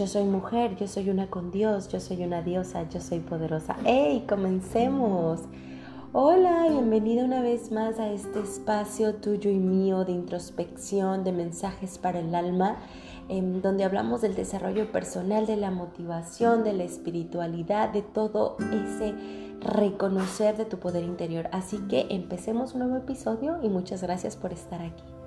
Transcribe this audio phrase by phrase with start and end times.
[0.00, 3.76] Yo soy mujer, yo soy una con Dios, yo soy una diosa, yo soy poderosa.
[3.84, 4.24] ¡Hey!
[4.26, 5.40] Comencemos.
[6.14, 11.98] Hola, bienvenida una vez más a este espacio tuyo y mío de introspección, de mensajes
[11.98, 12.78] para el alma,
[13.28, 19.14] en donde hablamos del desarrollo personal, de la motivación, de la espiritualidad, de todo ese
[19.60, 21.50] reconocer de tu poder interior.
[21.52, 25.19] Así que empecemos un nuevo episodio y muchas gracias por estar aquí.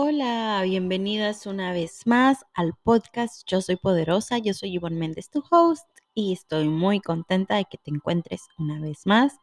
[0.00, 4.38] Hola, bienvenidas una vez más al podcast Yo Soy Poderosa.
[4.38, 8.80] Yo soy Yvonne Méndez, tu host, y estoy muy contenta de que te encuentres una
[8.80, 9.40] vez más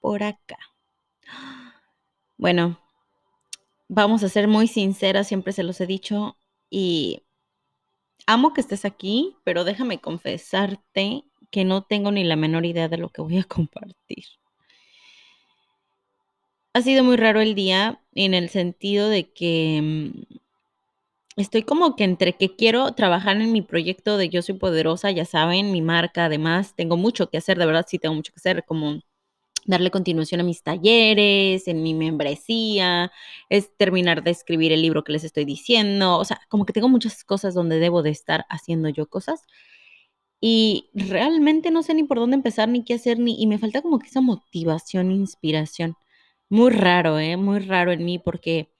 [0.00, 0.58] por acá.
[2.36, 2.80] Bueno,
[3.86, 6.36] vamos a ser muy sinceras, siempre se los he dicho,
[6.68, 7.22] y
[8.26, 11.22] amo que estés aquí, pero déjame confesarte
[11.52, 14.24] que no tengo ni la menor idea de lo que voy a compartir
[16.74, 20.36] ha sido muy raro el día en el sentido de que mm,
[21.36, 25.24] estoy como que entre que quiero trabajar en mi proyecto de Yo Soy Poderosa, ya
[25.24, 28.64] saben, mi marca, además, tengo mucho que hacer, de verdad sí tengo mucho que hacer,
[28.64, 29.00] como
[29.64, 33.12] darle continuación a mis talleres, en mi membresía,
[33.48, 36.88] es terminar de escribir el libro que les estoy diciendo, o sea, como que tengo
[36.88, 39.42] muchas cosas donde debo de estar haciendo yo cosas.
[40.40, 43.80] Y realmente no sé ni por dónde empezar, ni qué hacer, ni, y me falta
[43.82, 45.96] como que esa motivación, inspiración.
[46.52, 47.36] Muy raro, ¿eh?
[47.38, 48.70] Muy raro en mí porque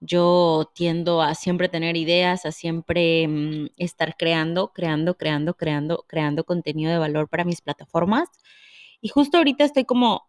[0.00, 6.44] yo tiendo a siempre tener ideas, a siempre mm, estar creando, creando, creando, creando, creando
[6.44, 8.28] contenido de valor para mis plataformas.
[9.00, 10.28] Y justo ahorita estoy como,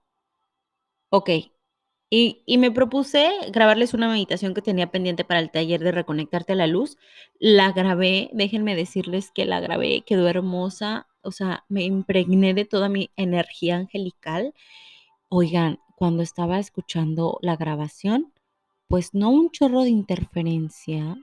[1.09, 1.29] ok.
[2.11, 6.53] Y, y me propuse grabarles una meditación que tenía pendiente para el taller de Reconectarte
[6.53, 6.97] a la Luz.
[7.39, 11.07] La grabé, déjenme decirles que la grabé, quedó hermosa.
[11.21, 14.53] O sea, me impregné de toda mi energía angelical.
[15.29, 18.33] Oigan, cuando estaba escuchando la grabación,
[18.87, 21.17] pues no un chorro de interferencia,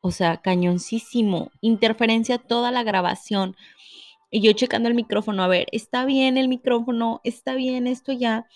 [0.00, 3.56] o sea, cañoncísimo, interferencia toda la grabación.
[4.30, 8.46] Y yo checando el micrófono, a ver, está bien el micrófono, está bien esto ya.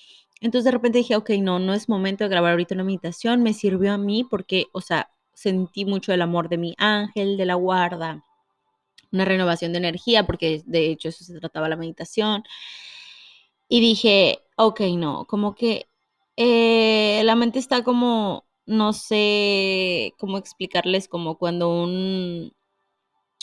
[0.40, 3.52] Entonces de repente dije, ok, no, no es momento de grabar ahorita una meditación, me
[3.52, 7.54] sirvió a mí porque, o sea, sentí mucho el amor de mi ángel, de la
[7.54, 8.24] guarda,
[9.12, 12.44] una renovación de energía, porque de hecho eso se trataba la meditación.
[13.68, 15.88] Y dije, ok, no, como que
[16.36, 22.52] eh, la mente está como, no sé cómo explicarles, como cuando un,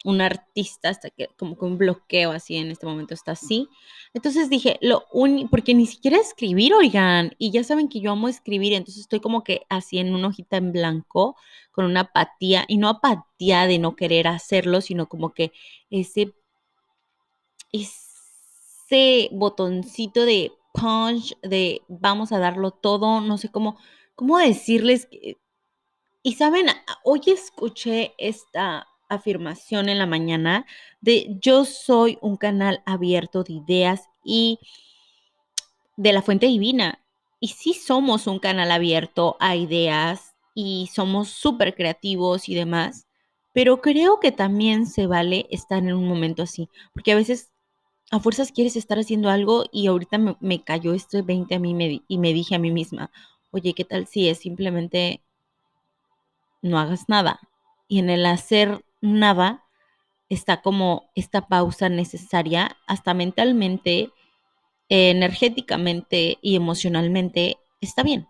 [0.03, 3.67] un artista está que, como que un bloqueo así en este momento está así.
[4.13, 8.29] Entonces dije, lo único, porque ni siquiera escribir, oigan, y ya saben que yo amo
[8.29, 11.35] escribir, entonces estoy como que así en una hojita en blanco,
[11.71, 15.51] con una apatía, y no apatía de no querer hacerlo, sino como que
[15.89, 16.33] ese,
[17.71, 23.77] ese botoncito de punch, de vamos a darlo todo, no sé cómo,
[24.15, 25.07] cómo decirles.
[26.23, 26.67] y saben,
[27.03, 30.65] hoy escuché esta afirmación en la mañana
[31.01, 34.59] de yo soy un canal abierto de ideas y
[35.95, 36.99] de la fuente divina.
[37.39, 43.07] Y sí somos un canal abierto a ideas y somos súper creativos y demás,
[43.53, 47.51] pero creo que también se vale estar en un momento así, porque a veces
[48.11, 52.17] a fuerzas quieres estar haciendo algo y ahorita me, cayó este 20 a mí y
[52.17, 53.11] me dije a mí misma,
[53.51, 55.21] oye, ¿qué tal si es simplemente
[56.61, 57.39] no hagas nada?
[57.87, 59.63] Y en el hacer nada
[60.29, 64.11] está como esta pausa necesaria, hasta mentalmente,
[64.89, 68.27] energéticamente y emocionalmente, está bien.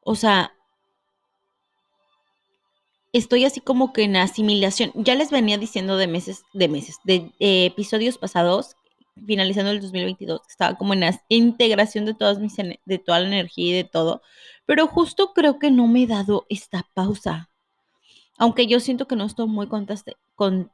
[0.00, 0.53] O sea,
[3.14, 4.90] estoy así como que en asimilación.
[4.94, 8.76] Ya les venía diciendo de meses, de meses, de episodios pasados,
[9.26, 13.70] finalizando el 2022, estaba como en la integración de todas mis, de toda la energía
[13.70, 14.22] y de todo,
[14.66, 17.50] pero justo creo que no me he dado esta pausa.
[18.36, 20.72] Aunque yo siento que no estoy muy contaste, con,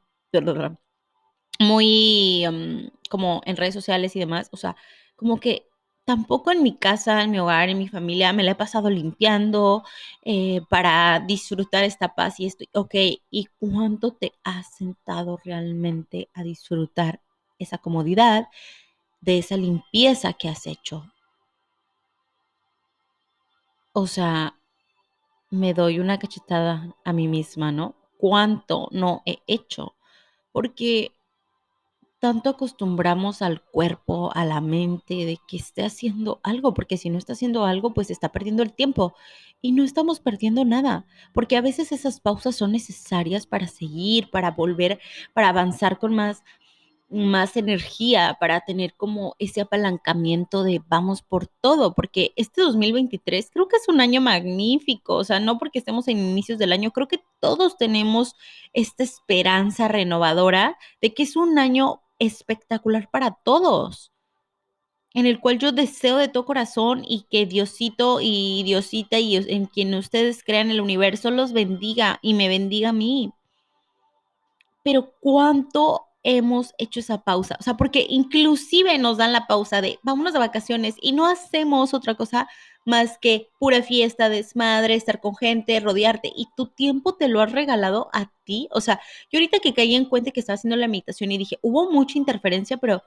[1.59, 4.75] muy um, como en redes sociales y demás, o sea,
[5.15, 5.67] como que
[6.11, 9.85] tampoco en mi casa, en mi hogar, en mi familia, me la he pasado limpiando
[10.23, 12.65] eh, para disfrutar esta paz y esto.
[12.73, 12.95] Ok,
[13.29, 17.21] ¿y cuánto te has sentado realmente a disfrutar
[17.59, 18.49] esa comodidad
[19.21, 21.05] de esa limpieza que has hecho?
[23.93, 24.59] O sea,
[25.49, 27.95] me doy una cachetada a mí misma, ¿no?
[28.17, 29.95] ¿Cuánto no he hecho?
[30.51, 31.13] Porque
[32.21, 37.17] tanto acostumbramos al cuerpo, a la mente, de que esté haciendo algo, porque si no
[37.17, 39.15] está haciendo algo, pues está perdiendo el tiempo.
[39.59, 44.51] Y no estamos perdiendo nada, porque a veces esas pausas son necesarias para seguir, para
[44.51, 44.99] volver,
[45.33, 46.43] para avanzar con más,
[47.09, 53.67] más energía para tener como ese apalancamiento de vamos por todo, porque este 2023 creo
[53.67, 57.07] que es un año magnífico, o sea, no porque estemos en inicios del año, creo
[57.07, 58.35] que todos tenemos
[58.73, 64.11] esta esperanza renovadora de que es un año espectacular para todos,
[65.13, 69.65] en el cual yo deseo de todo corazón y que Diosito y Diosita y en
[69.65, 73.33] quien ustedes crean el universo los bendiga y me bendiga a mí.
[74.83, 77.57] Pero cuánto hemos hecho esa pausa.
[77.59, 81.93] O sea, porque inclusive nos dan la pausa de vámonos de vacaciones y no hacemos
[81.93, 82.47] otra cosa
[82.85, 87.51] más que pura fiesta, desmadre, estar con gente, rodearte y tu tiempo te lo has
[87.51, 88.67] regalado a ti.
[88.71, 88.99] O sea,
[89.31, 92.17] yo ahorita que caí en cuenta que estaba haciendo la meditación y dije, hubo mucha
[92.17, 93.03] interferencia, pero,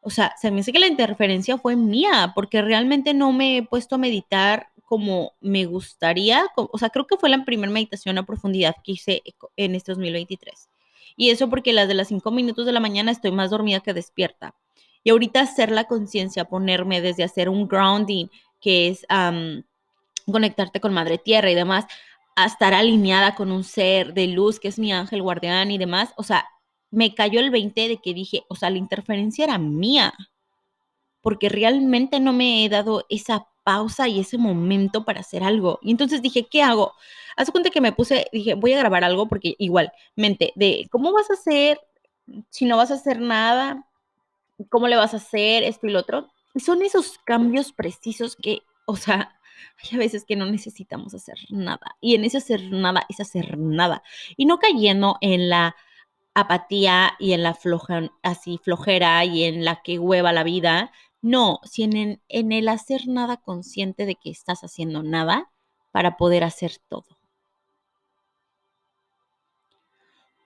[0.00, 3.62] o sea, se me hace que la interferencia fue mía porque realmente no me he
[3.62, 6.44] puesto a meditar como me gustaría.
[6.56, 9.22] O sea, creo que fue la primera meditación a profundidad que hice
[9.56, 10.68] en este 2023.
[11.16, 13.94] Y eso porque las de las cinco minutos de la mañana estoy más dormida que
[13.94, 14.54] despierta.
[15.02, 18.26] Y ahorita hacer la conciencia, ponerme desde hacer un grounding,
[18.60, 19.06] que es
[20.26, 21.86] conectarte con Madre Tierra y demás,
[22.36, 26.12] a estar alineada con un ser de luz que es mi ángel guardián y demás.
[26.16, 26.46] O sea,
[26.90, 30.14] me cayó el 20 de que dije, o sea, la interferencia era mía,
[31.20, 35.80] porque realmente no me he dado esa pausa y ese momento para hacer algo.
[35.82, 36.92] Y entonces dije, ¿qué hago?
[37.36, 41.12] Haz cuenta que me puse, dije, voy a grabar algo porque igual, mente, de cómo
[41.12, 41.80] vas a hacer
[42.50, 43.86] si no vas a hacer nada,
[44.70, 46.28] cómo le vas a hacer esto y lo otro.
[46.56, 49.38] son esos cambios precisos que, o sea,
[49.82, 51.96] hay a veces que no necesitamos hacer nada.
[52.00, 54.02] Y en ese hacer nada es hacer nada.
[54.36, 55.76] Y no cayendo en la
[56.34, 60.92] apatía y en la floja, así flojera y en la que hueva la vida,
[61.24, 65.50] no, sino en, en el hacer nada consciente de que estás haciendo nada
[65.90, 67.06] para poder hacer todo.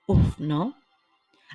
[0.07, 0.75] Uf, ¿no?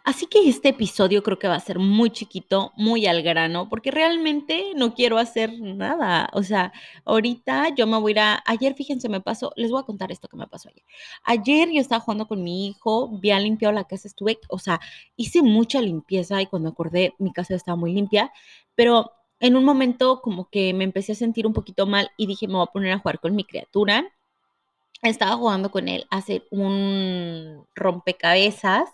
[0.05, 3.89] Así que este episodio creo que va a ser muy chiquito, muy al grano, porque
[3.89, 6.29] realmente no quiero hacer nada.
[6.33, 6.73] O sea,
[7.05, 8.43] ahorita yo me voy a ir a...
[8.45, 10.83] Ayer, fíjense, me pasó, les voy a contar esto que me pasó ayer.
[11.23, 14.81] Ayer yo estaba jugando con mi hijo, había limpiado la casa, estuve, o sea,
[15.15, 18.33] hice mucha limpieza y cuando acordé mi casa estaba muy limpia,
[18.75, 22.47] pero en un momento como que me empecé a sentir un poquito mal y dije,
[22.47, 24.05] me voy a poner a jugar con mi criatura.
[25.01, 28.89] Estaba jugando con él a hacer un rompecabezas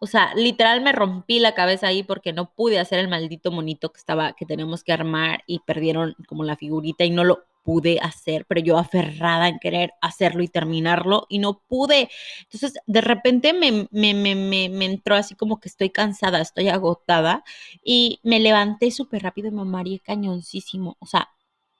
[0.00, 3.92] o sea, literal me rompí la cabeza ahí porque no pude hacer el maldito monito
[3.92, 8.00] que estaba, que tenemos que armar y perdieron como la figurita y no lo pude
[8.00, 12.08] hacer, pero yo aferrada en querer hacerlo y terminarlo y no pude.
[12.44, 17.44] Entonces, de repente me, me, me, me entró así como que estoy cansada, estoy agotada
[17.84, 20.96] y me levanté súper rápido y me mareé cañoncísimo.
[21.00, 21.28] O sea,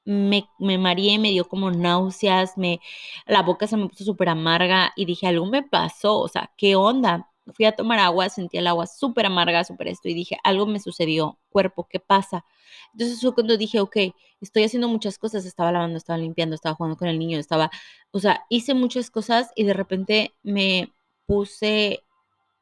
[0.05, 2.81] me, me mareé, me dio como náuseas, me,
[3.27, 6.77] la boca se me puso súper amarga y dije, algo me pasó, o sea, ¿qué
[6.77, 7.31] onda?
[7.52, 10.81] Fui a tomar agua, sentí el agua súper amarga, súper esto, y dije, algo me
[10.81, 12.44] sucedió, cuerpo, ¿qué pasa?
[12.93, 13.97] Entonces fue cuando dije, ok,
[14.41, 17.70] estoy haciendo muchas cosas, estaba lavando, estaba limpiando, estaba jugando con el niño, estaba,
[18.11, 20.93] o sea, hice muchas cosas y de repente me
[21.26, 22.05] puse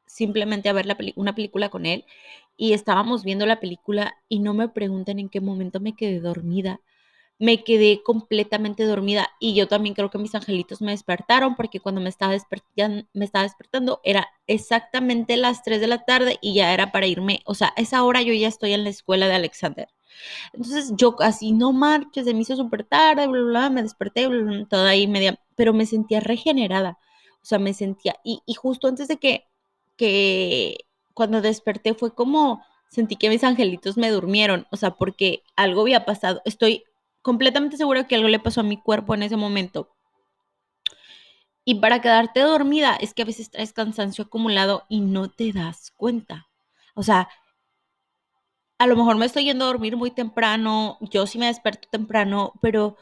[0.05, 2.05] simplemente a ver la una película con él
[2.57, 6.81] y estábamos viendo la película y no me pregunten en qué momento me quedé dormida
[7.39, 12.01] me quedé completamente dormida y yo también creo que mis angelitos me despertaron porque cuando
[12.01, 12.35] me estaba,
[13.13, 17.41] me estaba despertando era exactamente las 3 de la tarde y ya era para irme,
[17.45, 19.87] o sea, esa hora yo ya estoy en la escuela de Alexander.
[20.51, 24.27] Entonces yo casi no marches, se me hizo súper tarde, bla, bla, me desperté,
[24.69, 26.97] toda ahí media, pero me sentía regenerada,
[27.41, 29.45] o sea, me sentía, y, y justo antes de que,
[29.95, 35.81] que cuando desperté fue como sentí que mis angelitos me durmieron, o sea, porque algo
[35.81, 36.83] había pasado, estoy
[37.21, 39.95] completamente segura que algo le pasó a mi cuerpo en ese momento.
[41.65, 45.91] Y para quedarte dormida es que a veces traes cansancio acumulado y no te das
[45.91, 46.47] cuenta.
[46.95, 47.29] O sea,
[48.79, 52.53] a lo mejor me estoy yendo a dormir muy temprano, yo sí me desperto temprano,
[52.61, 52.97] pero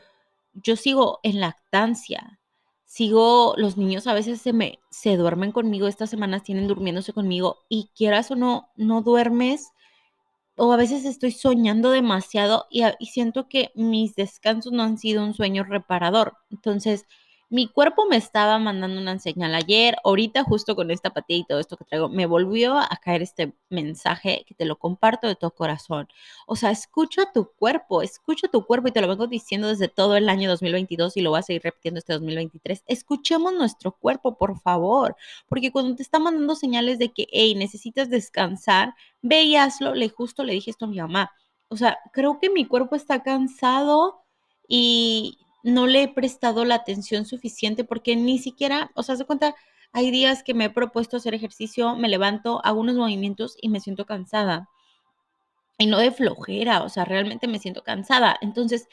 [0.53, 2.39] yo sigo en lactancia.
[2.83, 7.59] Sigo, los niños a veces se me se duermen conmigo, estas semanas tienen durmiéndose conmigo
[7.69, 9.71] y quieras o no, no duermes
[10.57, 15.33] o a veces estoy soñando demasiado y, siento que mis descansos no han sido un
[15.33, 16.33] sueño reparador.
[16.51, 17.05] Entonces,
[17.49, 21.59] mi cuerpo me estaba mandando una señal ayer, ahorita justo con esta patilla y todo
[21.59, 25.51] esto que traigo, me volvió a caer este mensaje que te lo comparto de todo
[25.51, 26.09] corazón.
[26.45, 30.17] O sea, escucha tu cuerpo, escucha tu cuerpo y te lo vengo diciendo desde todo
[30.17, 32.83] el año 2022 y lo voy a seguir repitiendo este 2023.
[32.85, 35.15] Escuchemos nuestro cuerpo, por favor,
[35.47, 39.95] porque cuando te está mandando señales de que, hey, necesitas descansar, ve y hazlo.
[39.95, 41.31] Le justo le dije esto a mi mamá.
[41.69, 44.23] O sea, creo que mi cuerpo está cansado
[44.67, 49.55] y no le he prestado la atención suficiente porque ni siquiera, o sea, se cuenta,
[49.93, 53.79] Hay días que me he propuesto hacer ejercicio, me levanto, hago unos movimientos y me
[53.79, 54.69] siento cansada.
[55.79, 58.37] Y no de flojera, o sea, realmente me siento cansada.
[58.41, 58.87] Entonces,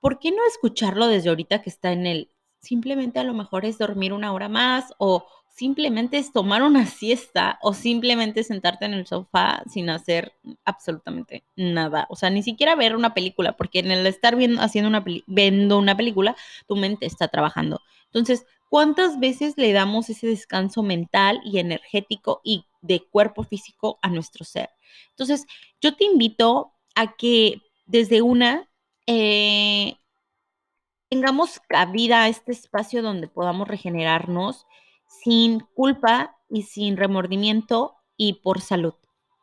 [0.00, 2.30] ¿por qué no escucharlo desde ahorita que está en él?
[2.60, 7.58] Simplemente a lo mejor es dormir una hora más o simplemente es tomar una siesta
[7.60, 10.32] o simplemente sentarte en el sofá sin hacer
[10.64, 12.06] absolutamente nada.
[12.08, 15.78] O sea, ni siquiera ver una película, porque en el estar viendo, haciendo una, viendo
[15.78, 17.80] una película, tu mente está trabajando.
[18.06, 24.08] Entonces, ¿cuántas veces le damos ese descanso mental y energético y de cuerpo físico a
[24.08, 24.70] nuestro ser?
[25.10, 25.46] Entonces,
[25.80, 28.68] yo te invito a que desde una
[29.06, 29.96] eh,
[31.10, 34.66] tengamos cabida a este espacio donde podamos regenerarnos
[35.10, 38.94] sin culpa y sin remordimiento y por salud,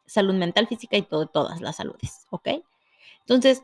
[0.06, 2.50] salud mental, física y todo, todas las saludes, ¿ok?
[3.22, 3.62] Entonces,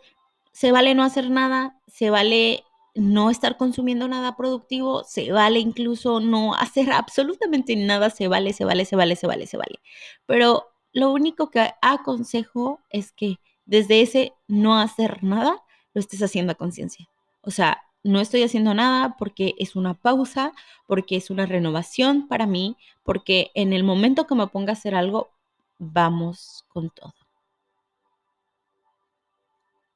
[0.52, 2.64] se vale no hacer nada, se vale
[2.96, 8.66] no estar consumiendo nada productivo, se vale incluso no hacer absolutamente nada, se vale, se
[8.66, 9.80] vale, se vale, se vale, se vale.
[10.26, 16.52] Pero lo único que aconsejo es que desde ese no hacer nada, lo estés haciendo
[16.52, 17.08] a conciencia.
[17.42, 20.54] O sea, no estoy haciendo nada porque es una pausa,
[20.88, 24.96] porque es una renovación para mí, porque en el momento que me ponga a hacer
[24.96, 25.32] algo,
[25.80, 27.14] vamos con todo.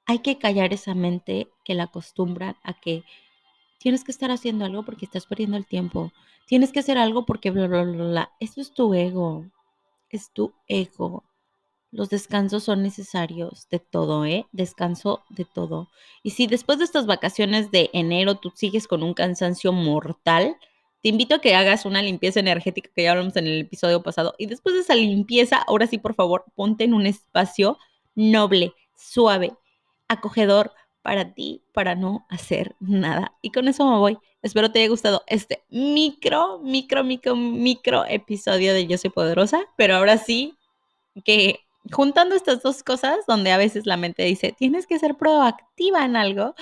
[0.08, 3.04] Hay que callar esa mente que la acostumbra a que
[3.80, 6.12] tienes que estar haciendo algo porque estás perdiendo el tiempo.
[6.48, 8.32] Tienes que hacer algo porque bla, bla, bla, bla.
[8.40, 9.46] Eso es tu ego.
[10.10, 11.24] Es tu ego.
[11.92, 14.46] Los descansos son necesarios de todo, ¿eh?
[14.52, 15.90] Descanso de todo.
[16.22, 20.58] Y si después de estas vacaciones de enero tú sigues con un cansancio mortal,
[21.02, 24.36] te invito a que hagas una limpieza energética que ya hablamos en el episodio pasado.
[24.38, 27.78] Y después de esa limpieza, ahora sí, por favor, ponte en un espacio
[28.16, 29.54] noble, suave,
[30.10, 33.34] acogedor para ti, para no hacer nada.
[33.42, 34.18] Y con eso me voy.
[34.42, 39.62] Espero te haya gustado este micro, micro, micro, micro episodio de Yo Soy Poderosa.
[39.78, 40.56] Pero ahora sí
[41.24, 46.06] que juntando estas dos cosas, donde a veces la mente dice, tienes que ser proactiva
[46.06, 46.56] en algo.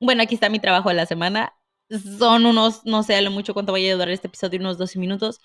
[0.00, 1.54] Bueno, aquí está mi trabajo de la semana.
[2.18, 4.98] Son unos, no sé a lo mucho cuánto vaya a durar este episodio, unos 12
[4.98, 5.40] minutos.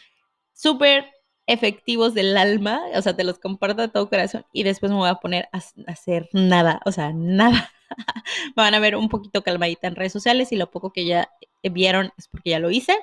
[0.54, 1.06] Súper
[1.48, 5.10] efectivos del alma, o sea, te los comparto de todo corazón y después me voy
[5.10, 7.72] a poner a, hacer nada, o sea, nada.
[8.56, 11.30] van a ver un poquito calmadita en redes sociales y lo poco que ya
[11.64, 12.98] vieron es porque ya lo hice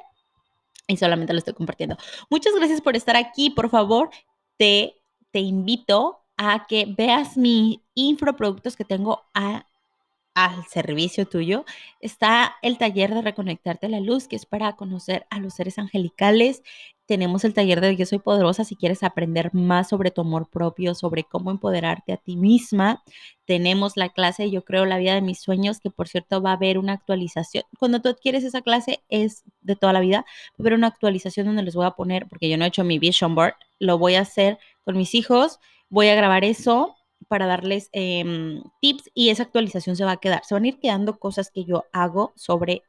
[0.88, 1.96] y solamente lo estoy compartiendo.
[2.30, 4.10] Muchas gracias por estar aquí, por favor,
[4.58, 5.01] te
[5.32, 11.64] te invito a que veas mis infoproductos que tengo al servicio tuyo.
[12.00, 15.78] Está el taller de Reconectarte a la Luz, que es para conocer a los seres
[15.78, 16.62] angelicales.
[17.06, 20.94] Tenemos el taller de Yo Soy Poderosa si quieres aprender más sobre tu amor propio,
[20.94, 23.02] sobre cómo empoderarte a ti misma.
[23.44, 26.54] Tenemos la clase Yo Creo la Vida de Mis Sueños, que por cierto va a
[26.54, 27.64] haber una actualización.
[27.78, 30.18] Cuando tú adquieres esa clase es de toda la vida.
[30.18, 32.84] Va a haber una actualización donde les voy a poner, porque yo no he hecho
[32.84, 35.58] mi vision board, lo voy a hacer con mis hijos.
[35.88, 36.96] Voy a grabar eso
[37.28, 40.44] para darles em, tips y esa actualización se va a quedar.
[40.44, 42.82] Se van a ir quedando cosas que yo hago sobre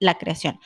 [0.00, 0.60] la creación.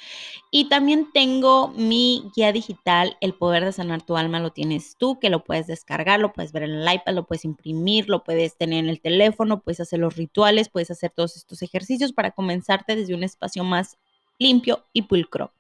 [0.51, 5.19] Y también tengo mi guía digital, El poder de sanar tu alma, lo tienes tú,
[5.19, 8.57] que lo puedes descargar, lo puedes ver en el iPad, lo puedes imprimir, lo puedes
[8.57, 12.95] tener en el teléfono, puedes hacer los rituales, puedes hacer todos estos ejercicios para comenzarte
[12.95, 13.97] desde un espacio más
[14.39, 15.53] limpio y pulcro.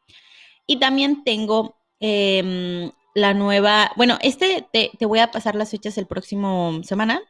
[0.66, 6.06] Y también tengo em, la nueva, bueno, este te, voy a pasar las fechas el
[6.06, 7.20] próximo semana,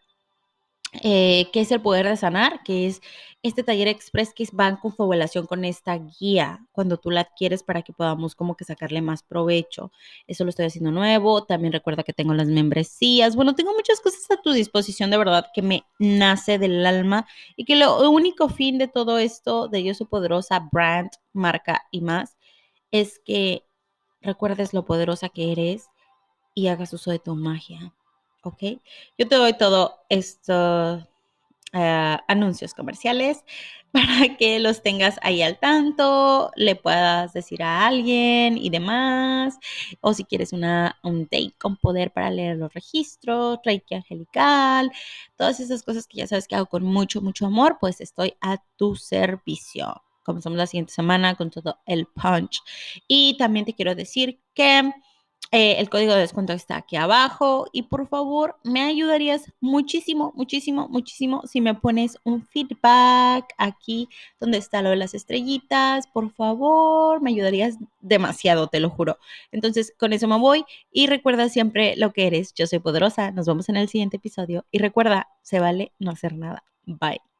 [1.03, 3.01] eh, que es el poder de sanar, que es
[3.43, 7.83] este taller express que va en confabulación con esta guía cuando tú la adquieres para
[7.83, 9.91] que podamos como que sacarle más provecho.
[10.29, 11.45] Eso lo estoy haciendo nuevo.
[11.45, 13.35] También recuerda que tengo las membresías.
[13.35, 17.65] Bueno, tengo muchas cosas a tu disposición de verdad que me nace del alma y
[17.65, 22.37] que lo único fin de todo esto de Yo Soy Poderosa, brand, marca y más,
[22.93, 23.65] es que
[24.23, 25.91] recuerdes lo poderosa que eres
[26.55, 27.95] y hagas uso de tu magia.
[28.43, 28.63] ¿Ok?
[29.19, 31.05] Yo te doy todo estos
[31.73, 33.45] eh, anuncios comerciales
[33.93, 39.59] para que los tengas ahí al tanto, le puedas decir a alguien y demás.
[40.01, 44.91] O si quieres una, un date con poder para leer los registros, Reiki Angelical,
[45.37, 48.59] todas esas cosas que ya sabes que hago con mucho, mucho amor, pues estoy a
[48.77, 52.63] tu servicio comenzamos la siguiente semana con todo el punch.
[53.09, 54.93] Y también te quiero decir que
[55.55, 60.89] eh, el código de descuento está aquí abajo y por favor me ayudarías muchísimo, muchísimo,
[60.89, 64.09] muchísimo si me pones un feedback aquí
[64.41, 66.07] donde está lo de las estrellitas.
[66.07, 69.19] Por favor, me ayudarías demasiado, te lo juro.
[69.51, 72.55] Entonces, con eso me voy y recuerda siempre lo que eres.
[72.55, 73.31] Yo soy poderosa.
[73.31, 76.65] Nos vemos en el siguiente episodio y recuerda, se vale no hacer nada.
[76.87, 77.32] Bye.